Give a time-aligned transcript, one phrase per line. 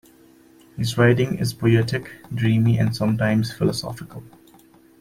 [0.77, 4.23] His writing is poetic, dreamy and sometimes philosophical.